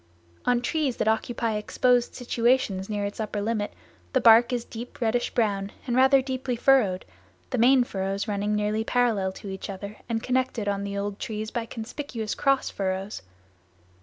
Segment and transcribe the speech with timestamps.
[0.47, 3.71] On trees that occupy exposed situations near its upper limit
[4.13, 7.05] the bark is deep reddish brown and rather deeply furrowed,
[7.51, 11.51] the main furrows running nearly parallel to each other and connected on the old trees
[11.51, 13.21] by conspicuous cross furrows.